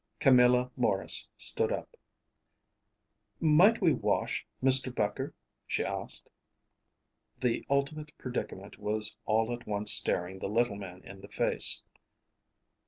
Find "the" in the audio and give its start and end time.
7.39-7.63, 10.39-10.49, 11.21-11.27